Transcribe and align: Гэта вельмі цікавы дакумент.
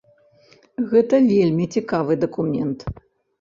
Гэта 0.93 1.19
вельмі 1.33 1.65
цікавы 1.77 2.19
дакумент. 2.23 2.79